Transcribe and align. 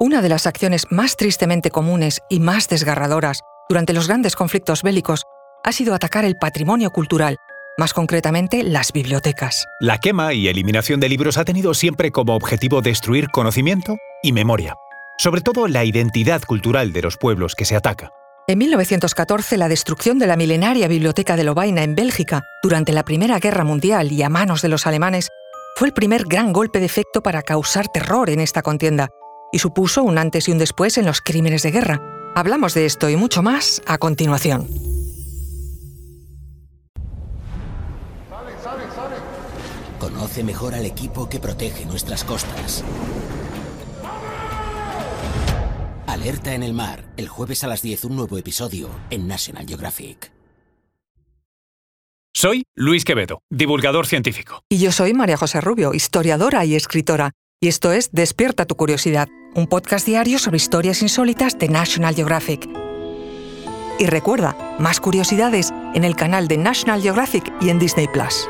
Una 0.00 0.22
de 0.22 0.28
las 0.28 0.46
acciones 0.46 0.86
más 0.90 1.16
tristemente 1.16 1.72
comunes 1.72 2.20
y 2.28 2.38
más 2.38 2.68
desgarradoras 2.68 3.40
durante 3.68 3.92
los 3.92 4.06
grandes 4.06 4.36
conflictos 4.36 4.84
bélicos 4.84 5.24
ha 5.64 5.72
sido 5.72 5.92
atacar 5.92 6.24
el 6.24 6.36
patrimonio 6.36 6.92
cultural, 6.92 7.38
más 7.76 7.92
concretamente 7.94 8.62
las 8.62 8.92
bibliotecas. 8.92 9.66
La 9.80 9.98
quema 9.98 10.34
y 10.34 10.46
eliminación 10.46 11.00
de 11.00 11.08
libros 11.08 11.36
ha 11.36 11.44
tenido 11.44 11.74
siempre 11.74 12.12
como 12.12 12.36
objetivo 12.36 12.80
destruir 12.80 13.26
conocimiento 13.30 13.96
y 14.22 14.30
memoria, 14.30 14.76
sobre 15.18 15.40
todo 15.40 15.66
la 15.66 15.84
identidad 15.84 16.42
cultural 16.42 16.92
de 16.92 17.02
los 17.02 17.16
pueblos 17.16 17.56
que 17.56 17.64
se 17.64 17.74
ataca. 17.74 18.12
En 18.46 18.58
1914, 18.58 19.56
la 19.56 19.68
destrucción 19.68 20.20
de 20.20 20.28
la 20.28 20.36
milenaria 20.36 20.86
Biblioteca 20.86 21.34
de 21.34 21.42
Lovaina 21.42 21.82
en 21.82 21.96
Bélgica 21.96 22.44
durante 22.62 22.92
la 22.92 23.02
Primera 23.02 23.40
Guerra 23.40 23.64
Mundial 23.64 24.12
y 24.12 24.22
a 24.22 24.28
manos 24.28 24.62
de 24.62 24.68
los 24.68 24.86
alemanes 24.86 25.28
fue 25.74 25.88
el 25.88 25.92
primer 25.92 26.22
gran 26.24 26.52
golpe 26.52 26.78
de 26.78 26.86
efecto 26.86 27.20
para 27.20 27.42
causar 27.42 27.88
terror 27.88 28.30
en 28.30 28.38
esta 28.38 28.62
contienda 28.62 29.08
y 29.52 29.58
supuso 29.58 30.02
un 30.02 30.18
antes 30.18 30.48
y 30.48 30.52
un 30.52 30.58
después 30.58 30.98
en 30.98 31.06
los 31.06 31.20
crímenes 31.20 31.62
de 31.62 31.70
guerra. 31.70 32.00
Hablamos 32.34 32.74
de 32.74 32.86
esto 32.86 33.08
y 33.08 33.16
mucho 33.16 33.42
más 33.42 33.82
a 33.86 33.98
continuación. 33.98 34.68
Conoce 39.98 40.44
mejor 40.44 40.74
al 40.74 40.86
equipo 40.86 41.28
que 41.28 41.40
protege 41.40 41.84
nuestras 41.86 42.24
costas. 42.24 42.84
Alerta 46.06 46.54
en 46.54 46.62
el 46.62 46.72
mar, 46.72 47.04
el 47.16 47.28
jueves 47.28 47.64
a 47.64 47.66
las 47.66 47.82
10 47.82 48.06
un 48.06 48.16
nuevo 48.16 48.38
episodio 48.38 48.90
en 49.10 49.28
National 49.28 49.66
Geographic. 49.66 50.32
Soy 52.34 52.64
Luis 52.76 53.04
Quevedo, 53.04 53.42
divulgador 53.50 54.06
científico. 54.06 54.62
Y 54.68 54.78
yo 54.78 54.92
soy 54.92 55.12
María 55.12 55.36
José 55.36 55.60
Rubio, 55.60 55.92
historiadora 55.92 56.64
y 56.64 56.76
escritora. 56.76 57.32
Y 57.60 57.66
esto 57.68 57.92
es 57.92 58.10
Despierta 58.12 58.64
tu 58.64 58.76
curiosidad, 58.76 59.28
un 59.54 59.66
podcast 59.66 60.06
diario 60.06 60.38
sobre 60.38 60.56
historias 60.56 61.02
insólitas 61.02 61.58
de 61.58 61.68
National 61.68 62.14
Geographic. 62.14 62.68
Y 63.98 64.06
recuerda, 64.06 64.56
más 64.78 65.00
curiosidades 65.00 65.72
en 65.94 66.04
el 66.04 66.14
canal 66.14 66.48
de 66.48 66.56
National 66.56 67.02
Geographic 67.02 67.52
y 67.60 67.70
en 67.70 67.78
Disney 67.78 68.06
Plus. 68.06 68.48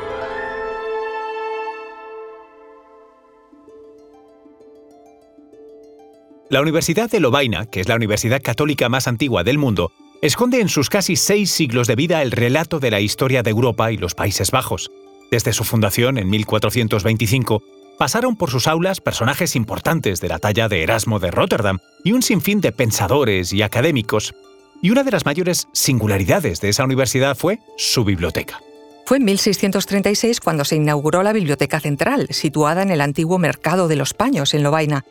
La 6.49 6.61
Universidad 6.61 7.09
de 7.09 7.19
Lovaina, 7.19 7.65
que 7.67 7.79
es 7.79 7.87
la 7.87 7.95
universidad 7.95 8.41
católica 8.41 8.89
más 8.89 9.07
antigua 9.07 9.43
del 9.43 9.59
mundo, 9.59 9.91
esconde 10.21 10.61
en 10.61 10.69
sus 10.69 10.89
casi 10.89 11.15
seis 11.15 11.51
siglos 11.51 11.87
de 11.87 11.95
vida 11.95 12.21
el 12.21 12.31
relato 12.31 12.79
de 12.79 12.91
la 12.91 12.99
historia 12.99 13.43
de 13.43 13.51
Europa 13.51 13.91
y 13.91 13.97
los 13.97 14.15
Países 14.15 14.51
Bajos. 14.51 14.91
Desde 15.31 15.53
su 15.53 15.63
fundación 15.63 16.17
en 16.17 16.27
1425, 16.29 17.61
pasaron 17.99 18.37
por 18.37 18.49
sus 18.49 18.65
aulas 18.65 19.01
personajes 19.01 19.57
importantes 19.57 20.21
de 20.21 20.29
la 20.29 20.39
talla 20.39 20.69
de 20.69 20.81
Erasmo 20.83 21.19
de 21.19 21.31
Rotterdam 21.31 21.79
y 22.03 22.13
un 22.13 22.23
sinfín 22.23 22.61
de 22.61 22.71
pensadores 22.71 23.51
y 23.51 23.61
académicos. 23.61 24.33
Y 24.81 24.89
una 24.89 25.03
de 25.03 25.11
las 25.11 25.25
mayores 25.25 25.67
singularidades 25.73 26.61
de 26.61 26.69
esa 26.69 26.85
universidad 26.85 27.35
fue 27.35 27.59
su 27.77 28.05
biblioteca. 28.05 28.61
Fue 29.05 29.17
en 29.17 29.25
1636 29.25 30.39
cuando 30.39 30.63
se 30.63 30.77
inauguró 30.77 31.23
la 31.23 31.33
Biblioteca 31.33 31.81
Central, 31.81 32.27
situada 32.29 32.83
en 32.83 32.91
el 32.91 33.01
antiguo 33.01 33.37
Mercado 33.37 33.89
de 33.89 33.97
los 33.97 34.13
Paños, 34.13 34.53
en 34.53 34.63
Lovaina. 34.63 35.03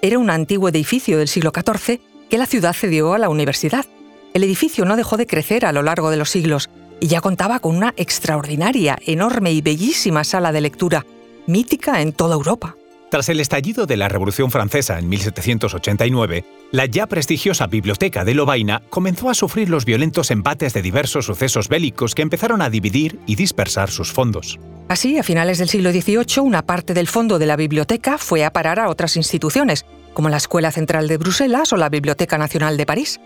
Era 0.00 0.18
un 0.18 0.30
antiguo 0.30 0.68
edificio 0.68 1.18
del 1.18 1.26
siglo 1.26 1.50
XIV 1.52 2.00
que 2.30 2.38
la 2.38 2.46
ciudad 2.46 2.74
cedió 2.74 3.14
a 3.14 3.18
la 3.18 3.28
universidad. 3.28 3.86
El 4.34 4.44
edificio 4.44 4.84
no 4.84 4.96
dejó 4.96 5.16
de 5.16 5.26
crecer 5.26 5.66
a 5.66 5.72
lo 5.72 5.82
largo 5.82 6.10
de 6.10 6.16
los 6.16 6.30
siglos 6.30 6.70
y 7.00 7.08
ya 7.08 7.20
contaba 7.20 7.58
con 7.58 7.74
una 7.74 7.92
extraordinaria, 7.96 8.98
enorme 9.04 9.50
y 9.52 9.62
bellísima 9.62 10.22
sala 10.22 10.52
de 10.52 10.60
lectura, 10.60 11.04
mítica 11.46 12.02
en 12.02 12.12
toda 12.12 12.34
Europa. 12.34 12.76
Tras 13.10 13.28
el 13.28 13.38
estallido 13.38 13.86
de 13.86 13.96
la 13.96 14.08
Revolución 14.08 14.50
Francesa 14.50 14.98
en 14.98 15.08
1789, 15.08 16.44
la 16.72 16.86
ya 16.86 17.06
prestigiosa 17.06 17.68
Biblioteca 17.68 18.24
de 18.24 18.34
Lovaina 18.34 18.82
comenzó 18.90 19.30
a 19.30 19.34
sufrir 19.34 19.70
los 19.70 19.84
violentos 19.84 20.32
embates 20.32 20.74
de 20.74 20.82
diversos 20.82 21.26
sucesos 21.26 21.68
bélicos 21.68 22.16
que 22.16 22.22
empezaron 22.22 22.62
a 22.62 22.68
dividir 22.68 23.20
y 23.26 23.36
dispersar 23.36 23.90
sus 23.90 24.12
fondos. 24.12 24.58
Así, 24.88 25.18
a 25.18 25.22
finales 25.22 25.58
del 25.58 25.68
siglo 25.68 25.92
XVIII, 25.92 26.40
una 26.42 26.62
parte 26.62 26.94
del 26.94 27.06
fondo 27.06 27.38
de 27.38 27.46
la 27.46 27.56
biblioteca 27.56 28.18
fue 28.18 28.44
a 28.44 28.52
parar 28.52 28.80
a 28.80 28.88
otras 28.88 29.16
instituciones, 29.16 29.86
como 30.12 30.28
la 30.28 30.38
Escuela 30.38 30.72
Central 30.72 31.06
de 31.06 31.18
Bruselas 31.18 31.72
o 31.72 31.76
la 31.76 31.88
Biblioteca 31.88 32.38
Nacional 32.38 32.76
de 32.76 32.86
París. 32.86 33.20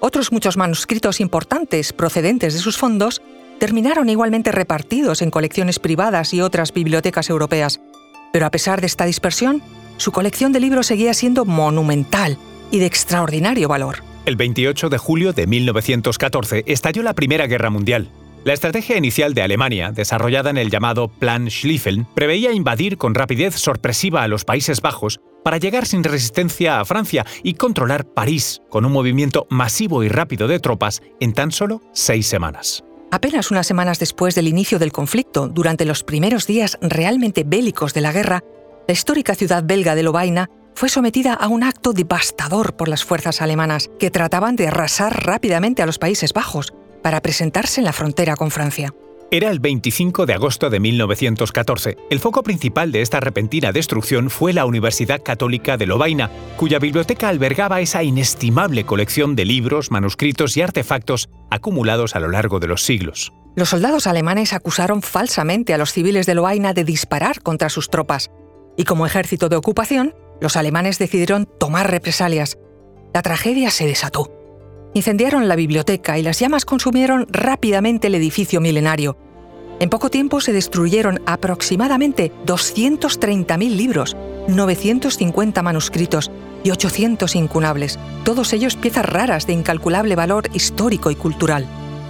Otros 0.00 0.32
muchos 0.32 0.56
manuscritos 0.56 1.20
importantes 1.20 1.92
procedentes 1.92 2.54
de 2.54 2.60
sus 2.60 2.76
fondos 2.76 3.22
terminaron 3.62 4.08
igualmente 4.08 4.50
repartidos 4.50 5.22
en 5.22 5.30
colecciones 5.30 5.78
privadas 5.78 6.34
y 6.34 6.40
otras 6.40 6.72
bibliotecas 6.72 7.30
europeas. 7.30 7.80
Pero 8.32 8.44
a 8.44 8.50
pesar 8.50 8.80
de 8.80 8.88
esta 8.88 9.04
dispersión, 9.04 9.62
su 9.98 10.10
colección 10.10 10.50
de 10.50 10.58
libros 10.58 10.88
seguía 10.88 11.14
siendo 11.14 11.44
monumental 11.44 12.38
y 12.72 12.80
de 12.80 12.86
extraordinario 12.86 13.68
valor. 13.68 14.02
El 14.26 14.34
28 14.34 14.88
de 14.88 14.98
julio 14.98 15.32
de 15.32 15.46
1914 15.46 16.64
estalló 16.66 17.04
la 17.04 17.14
Primera 17.14 17.46
Guerra 17.46 17.70
Mundial. 17.70 18.10
La 18.42 18.52
estrategia 18.52 18.96
inicial 18.96 19.32
de 19.32 19.42
Alemania, 19.42 19.92
desarrollada 19.92 20.50
en 20.50 20.58
el 20.58 20.68
llamado 20.68 21.06
Plan 21.06 21.48
Schlieffen, 21.48 22.08
preveía 22.16 22.50
invadir 22.50 22.98
con 22.98 23.14
rapidez 23.14 23.54
sorpresiva 23.54 24.24
a 24.24 24.28
los 24.28 24.44
Países 24.44 24.80
Bajos 24.80 25.20
para 25.44 25.58
llegar 25.58 25.86
sin 25.86 26.02
resistencia 26.02 26.80
a 26.80 26.84
Francia 26.84 27.24
y 27.44 27.54
controlar 27.54 28.06
París 28.06 28.60
con 28.70 28.84
un 28.84 28.90
movimiento 28.90 29.46
masivo 29.50 30.02
y 30.02 30.08
rápido 30.08 30.48
de 30.48 30.58
tropas 30.58 31.00
en 31.20 31.32
tan 31.32 31.52
solo 31.52 31.80
seis 31.92 32.26
semanas. 32.26 32.82
Apenas 33.14 33.50
unas 33.50 33.66
semanas 33.66 33.98
después 33.98 34.34
del 34.34 34.48
inicio 34.48 34.78
del 34.78 34.90
conflicto, 34.90 35.46
durante 35.46 35.84
los 35.84 36.02
primeros 36.02 36.46
días 36.46 36.78
realmente 36.80 37.44
bélicos 37.46 37.92
de 37.92 38.00
la 38.00 38.10
guerra, 38.10 38.42
la 38.88 38.94
histórica 38.94 39.34
ciudad 39.34 39.62
belga 39.62 39.94
de 39.94 40.02
Lovaina 40.02 40.48
fue 40.74 40.88
sometida 40.88 41.34
a 41.34 41.48
un 41.48 41.62
acto 41.62 41.92
devastador 41.92 42.74
por 42.74 42.88
las 42.88 43.04
fuerzas 43.04 43.42
alemanas, 43.42 43.90
que 43.98 44.10
trataban 44.10 44.56
de 44.56 44.68
arrasar 44.68 45.26
rápidamente 45.26 45.82
a 45.82 45.86
los 45.86 45.98
Países 45.98 46.32
Bajos 46.32 46.72
para 47.02 47.20
presentarse 47.20 47.82
en 47.82 47.84
la 47.84 47.92
frontera 47.92 48.34
con 48.34 48.50
Francia. 48.50 48.94
Era 49.32 49.48
el 49.50 49.60
25 49.60 50.26
de 50.26 50.34
agosto 50.34 50.68
de 50.68 50.78
1914. 50.78 51.96
El 52.10 52.20
foco 52.20 52.42
principal 52.42 52.92
de 52.92 53.00
esta 53.00 53.18
repentina 53.18 53.72
destrucción 53.72 54.28
fue 54.28 54.52
la 54.52 54.66
Universidad 54.66 55.22
Católica 55.22 55.78
de 55.78 55.86
Lovaina, 55.86 56.30
cuya 56.58 56.78
biblioteca 56.78 57.30
albergaba 57.30 57.80
esa 57.80 58.02
inestimable 58.02 58.84
colección 58.84 59.34
de 59.34 59.46
libros, 59.46 59.90
manuscritos 59.90 60.54
y 60.58 60.60
artefactos 60.60 61.30
acumulados 61.50 62.14
a 62.14 62.20
lo 62.20 62.28
largo 62.28 62.60
de 62.60 62.66
los 62.66 62.82
siglos. 62.82 63.32
Los 63.56 63.70
soldados 63.70 64.06
alemanes 64.06 64.52
acusaron 64.52 65.00
falsamente 65.00 65.72
a 65.72 65.78
los 65.78 65.92
civiles 65.92 66.26
de 66.26 66.34
Lovaina 66.34 66.74
de 66.74 66.84
disparar 66.84 67.40
contra 67.40 67.70
sus 67.70 67.88
tropas, 67.88 68.30
y 68.76 68.84
como 68.84 69.06
ejército 69.06 69.48
de 69.48 69.56
ocupación, 69.56 70.14
los 70.42 70.58
alemanes 70.58 70.98
decidieron 70.98 71.48
tomar 71.58 71.90
represalias. 71.90 72.58
La 73.14 73.22
tragedia 73.22 73.70
se 73.70 73.86
desató. 73.86 74.41
Incendiaron 74.94 75.48
la 75.48 75.56
biblioteca 75.56 76.18
y 76.18 76.22
las 76.22 76.38
llamas 76.38 76.64
consumieron 76.64 77.26
rápidamente 77.30 78.08
el 78.08 78.14
edificio 78.14 78.60
milenario. 78.60 79.16
En 79.80 79.88
poco 79.88 80.10
tiempo 80.10 80.40
se 80.40 80.52
destruyeron 80.52 81.20
aproximadamente 81.26 82.30
230.000 82.46 83.74
libros, 83.74 84.16
950 84.48 85.62
manuscritos 85.62 86.30
y 86.62 86.70
800 86.70 87.34
incunables, 87.36 87.98
todos 88.24 88.52
ellos 88.52 88.76
piezas 88.76 89.06
raras 89.06 89.46
de 89.46 89.54
incalculable 89.54 90.14
valor 90.14 90.48
histórico 90.52 91.10
y 91.10 91.16
cultural. 91.16 91.66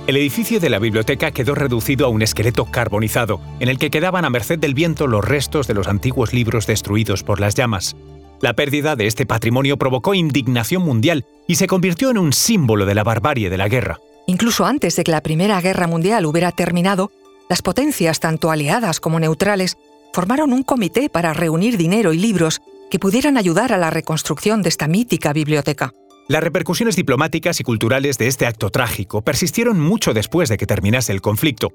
El 0.09 0.17
edificio 0.17 0.59
de 0.59 0.69
la 0.69 0.81
biblioteca 0.81 1.31
quedó 1.31 1.55
reducido 1.55 2.07
a 2.07 2.09
un 2.09 2.23
esqueleto 2.23 2.65
carbonizado, 2.65 3.41
en 3.61 3.69
el 3.69 3.79
que 3.79 3.91
quedaban 3.91 4.25
a 4.25 4.31
merced 4.31 4.59
del 4.59 4.75
viento 4.75 5.07
los 5.07 5.25
restos 5.25 5.69
de 5.69 5.75
los 5.75 5.87
antiguos 5.87 6.33
libros 6.33 6.67
destruidos 6.67 7.23
por 7.23 7.39
las 7.39 7.55
llamas. 7.55 7.95
La 8.43 8.55
pérdida 8.55 8.97
de 8.97 9.07
este 9.07 9.25
patrimonio 9.25 9.77
provocó 9.77 10.15
indignación 10.15 10.83
mundial 10.83 11.25
y 11.47 11.55
se 11.55 11.69
convirtió 11.69 12.11
en 12.11 12.19
un 12.19 12.33
símbolo 12.33 12.87
de 12.87 12.97
la 12.97 13.05
barbarie 13.05 13.49
de 13.51 13.57
la 13.57 13.69
guerra. 13.69 14.01
Incluso 14.27 14.67
antes 14.67 14.97
de 14.97 15.05
que 15.05 15.13
la 15.13 15.21
Primera 15.21 15.61
Guerra 15.61 15.87
Mundial 15.87 16.27
hubiera 16.27 16.51
terminado, 16.51 17.13
las 17.49 17.63
potencias, 17.63 18.19
tanto 18.19 18.51
aliadas 18.51 18.99
como 18.99 19.21
neutrales, 19.21 19.79
formaron 20.13 20.53
un 20.53 20.65
comité 20.65 21.09
para 21.09 21.33
reunir 21.33 21.77
dinero 21.77 22.13
y 22.13 22.19
libros 22.19 22.61
que 22.91 22.99
pudieran 22.99 23.37
ayudar 23.37 23.73
a 23.73 23.79
la 23.79 23.91
reconstrucción 23.91 24.61
de 24.63 24.71
esta 24.71 24.89
mítica 24.89 25.33
biblioteca. 25.33 25.93
Las 26.27 26.43
repercusiones 26.43 26.97
diplomáticas 26.97 27.61
y 27.61 27.63
culturales 27.63 28.19
de 28.19 28.27
este 28.27 28.47
acto 28.47 28.71
trágico 28.71 29.23
persistieron 29.23 29.79
mucho 29.79 30.15
después 30.15 30.49
de 30.49 30.57
que 30.57 30.67
terminase 30.67 31.13
el 31.13 31.21
conflicto. 31.21 31.69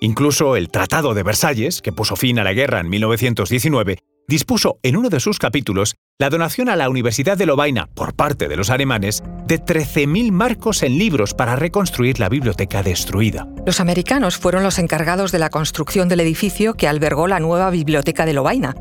Incluso 0.00 0.56
el 0.56 0.68
Tratado 0.68 1.14
de 1.14 1.22
Versalles, 1.22 1.80
que 1.80 1.92
puso 1.92 2.16
fin 2.16 2.40
a 2.40 2.44
la 2.44 2.54
guerra 2.54 2.80
en 2.80 2.88
1919, 2.88 3.98
dispuso 4.28 4.78
en 4.82 4.96
uno 4.96 5.08
de 5.08 5.20
sus 5.20 5.38
capítulos 5.38 5.96
la 6.20 6.28
donación 6.28 6.68
a 6.68 6.76
la 6.76 6.90
Universidad 6.90 7.38
de 7.38 7.46
Lovaina 7.46 7.88
por 7.94 8.14
parte 8.14 8.46
de 8.46 8.56
los 8.56 8.68
alemanes 8.68 9.22
de 9.46 9.58
13.000 9.58 10.30
marcos 10.32 10.82
en 10.82 10.98
libros 10.98 11.32
para 11.32 11.56
reconstruir 11.56 12.20
la 12.20 12.28
biblioteca 12.28 12.82
destruida. 12.82 13.48
Los 13.64 13.80
americanos 13.80 14.36
fueron 14.36 14.62
los 14.62 14.78
encargados 14.78 15.32
de 15.32 15.38
la 15.38 15.48
construcción 15.48 16.08
del 16.08 16.20
edificio 16.20 16.74
que 16.74 16.88
albergó 16.88 17.26
la 17.26 17.40
nueva 17.40 17.70
biblioteca 17.70 18.26
de 18.26 18.34
Lovaina. 18.34 18.74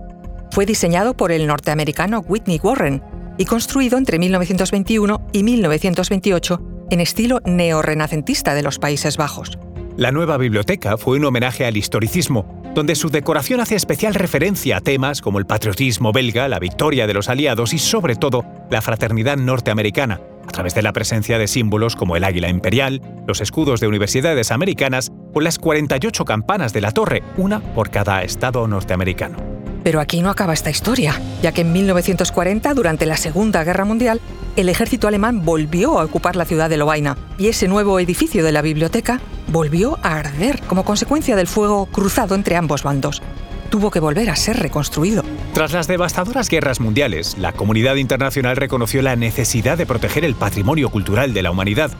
Fue 0.51 0.65
diseñado 0.65 1.15
por 1.15 1.31
el 1.31 1.47
norteamericano 1.47 2.19
Whitney 2.27 2.59
Warren 2.61 3.01
y 3.37 3.45
construido 3.45 3.97
entre 3.97 4.19
1921 4.19 5.27
y 5.31 5.43
1928 5.43 6.61
en 6.89 6.99
estilo 6.99 7.39
neorrenacentista 7.45 8.53
de 8.53 8.63
los 8.63 8.79
Países 8.79 9.15
Bajos. 9.15 9.57
La 9.95 10.11
nueva 10.11 10.37
biblioteca 10.37 10.97
fue 10.97 11.17
un 11.17 11.25
homenaje 11.25 11.65
al 11.65 11.77
historicismo, 11.77 12.61
donde 12.77 12.93
su 12.93 13.09
decoración 13.09 13.59
hace 13.59 13.73
especial 13.73 14.13
referencia 14.13 14.77
a 14.77 14.81
temas 14.81 15.19
como 15.19 15.39
el 15.39 15.47
patriotismo 15.47 16.11
belga, 16.11 16.47
la 16.47 16.59
victoria 16.59 17.07
de 17.07 17.15
los 17.15 17.27
aliados 17.27 17.73
y 17.73 17.79
sobre 17.79 18.15
todo 18.15 18.45
la 18.69 18.83
fraternidad 18.83 19.35
norteamericana, 19.35 20.21
a 20.47 20.51
través 20.51 20.75
de 20.75 20.83
la 20.83 20.93
presencia 20.93 21.39
de 21.39 21.47
símbolos 21.47 21.95
como 21.95 22.15
el 22.15 22.23
águila 22.23 22.49
imperial, 22.49 23.01
los 23.25 23.41
escudos 23.41 23.79
de 23.79 23.87
universidades 23.87 24.51
americanas 24.51 25.11
o 25.33 25.41
las 25.41 25.57
48 25.57 26.23
campanas 26.23 26.71
de 26.71 26.81
la 26.81 26.91
torre, 26.91 27.23
una 27.35 27.61
por 27.61 27.89
cada 27.89 28.21
estado 28.21 28.67
norteamericano. 28.67 29.56
Pero 29.87 30.01
aquí 30.01 30.21
no 30.21 30.29
acaba 30.29 30.53
esta 30.53 30.69
historia, 30.69 31.21
ya 31.41 31.53
que 31.53 31.61
en 31.61 31.71
1940, 31.71 32.73
durante 32.73 33.05
la 33.05 33.15
Segunda 33.15 33.63
Guerra 33.63 33.85
Mundial, 33.85 34.19
el 34.57 34.67
ejército 34.67 35.07
alemán 35.07 35.45
volvió 35.45 35.97
a 35.97 36.03
ocupar 36.03 36.35
la 36.35 36.43
ciudad 36.43 36.69
de 36.69 36.75
Lovaina 36.75 37.17
y 37.37 37.47
ese 37.47 37.69
nuevo 37.69 37.97
edificio 37.97 38.43
de 38.43 38.51
la 38.51 38.61
biblioteca 38.61 39.21
volvió 39.47 39.97
a 40.03 40.17
arder 40.17 40.59
como 40.63 40.83
consecuencia 40.83 41.37
del 41.37 41.47
fuego 41.47 41.85
cruzado 41.85 42.35
entre 42.35 42.57
ambos 42.57 42.83
bandos. 42.83 43.21
Tuvo 43.69 43.89
que 43.89 44.01
volver 44.01 44.29
a 44.29 44.35
ser 44.35 44.59
reconstruido. 44.59 45.23
Tras 45.53 45.71
las 45.71 45.87
devastadoras 45.87 46.49
guerras 46.49 46.81
mundiales, 46.81 47.37
la 47.37 47.53
comunidad 47.53 47.95
internacional 47.95 48.57
reconoció 48.57 49.01
la 49.01 49.15
necesidad 49.15 49.77
de 49.77 49.85
proteger 49.85 50.25
el 50.25 50.35
patrimonio 50.35 50.89
cultural 50.89 51.33
de 51.33 51.43
la 51.43 51.51
humanidad. 51.51 51.91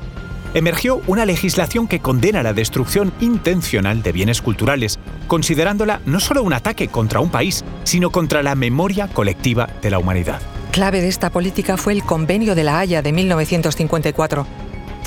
Emergió 0.54 1.02
una 1.08 1.26
legislación 1.26 1.88
que 1.88 2.02
condena 2.02 2.44
la 2.44 2.52
destrucción 2.52 3.14
intencional 3.22 4.04
de 4.04 4.12
bienes 4.12 4.42
culturales, 4.42 4.97
considerándola 5.28 6.02
no 6.06 6.20
solo 6.20 6.44
un 6.44 6.54
ataque 6.54 6.88
contra 6.88 7.20
un 7.20 7.30
país, 7.30 7.64
sino 7.84 8.10
contra 8.12 8.44
la 8.44 8.56
memoria 8.56 9.08
colectiva 9.08 9.70
de 9.82 9.92
la 9.92 10.00
humanidad. 10.00 10.42
Clave 10.72 11.02
de 11.02 11.08
esta 11.08 11.30
política 11.30 11.78
fue 11.78 11.94
el 11.94 12.04
Convenio 12.04 12.56
de 12.56 12.64
la 12.64 12.80
Haya 12.80 13.02
de 13.02 13.12
1954 13.12 14.48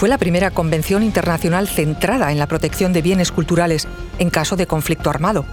fue 0.01 0.09
la 0.09 0.17
primera 0.17 0.51
convención 0.51 1.03
internacional 1.03 1.69
centrada 1.69 2.33
en 2.33 2.39
la 2.39 2.47
protección 2.47 2.95
de 2.95 3.03
bienes 3.03 3.31
culturales 3.31 3.87
en 4.19 4.31
caso 4.31 4.57
de 4.57 4.67
conflicto 4.67 5.11
armado. 5.11 5.45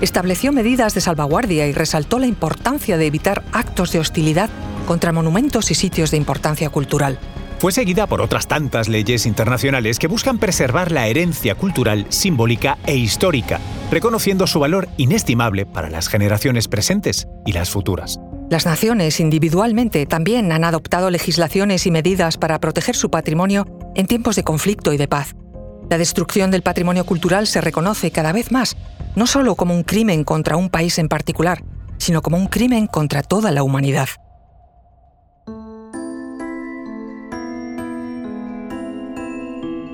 Estableció 0.00 0.52
medidas 0.52 0.94
de 0.94 1.02
salvaguardia 1.02 1.66
y 1.66 1.74
resaltó 1.74 2.18
la 2.18 2.26
importancia 2.26 2.96
de 2.96 3.04
evitar 3.04 3.42
actos 3.52 3.92
de 3.92 3.98
hostilidad 3.98 4.48
contra 4.86 5.12
monumentos 5.12 5.70
y 5.70 5.74
sitios 5.74 6.10
de 6.10 6.16
importancia 6.16 6.70
cultural. 6.70 7.18
Fue 7.58 7.72
seguida 7.72 8.06
por 8.06 8.22
otras 8.22 8.46
tantas 8.46 8.88
leyes 8.88 9.26
internacionales 9.26 9.98
que 9.98 10.06
buscan 10.06 10.38
preservar 10.38 10.92
la 10.92 11.06
herencia 11.06 11.54
cultural, 11.54 12.06
simbólica 12.08 12.78
e 12.86 12.96
histórica, 12.96 13.60
reconociendo 13.90 14.46
su 14.46 14.60
valor 14.60 14.88
inestimable 14.96 15.66
para 15.66 15.90
las 15.90 16.08
generaciones 16.08 16.68
presentes 16.68 17.26
y 17.44 17.52
las 17.52 17.70
futuras. 17.70 18.20
Las 18.50 18.66
naciones 18.66 19.20
individualmente 19.20 20.06
también 20.06 20.50
han 20.50 20.64
adoptado 20.64 21.10
legislaciones 21.10 21.86
y 21.86 21.90
medidas 21.90 22.36
para 22.36 22.58
proteger 22.58 22.96
su 22.96 23.10
patrimonio 23.10 23.66
en 23.94 24.06
tiempos 24.06 24.36
de 24.36 24.42
conflicto 24.42 24.92
y 24.92 24.96
de 24.96 25.06
paz. 25.06 25.34
La 25.88 25.98
destrucción 25.98 26.50
del 26.50 26.62
patrimonio 26.62 27.04
cultural 27.04 27.46
se 27.46 27.60
reconoce 27.60 28.10
cada 28.10 28.32
vez 28.32 28.52
más, 28.52 28.76
no 29.16 29.26
solo 29.26 29.54
como 29.54 29.74
un 29.74 29.82
crimen 29.82 30.24
contra 30.24 30.56
un 30.56 30.68
país 30.68 30.98
en 30.98 31.08
particular, 31.08 31.62
sino 31.98 32.22
como 32.22 32.36
un 32.38 32.46
crimen 32.46 32.86
contra 32.86 33.22
toda 33.22 33.50
la 33.50 33.62
humanidad. 33.62 34.08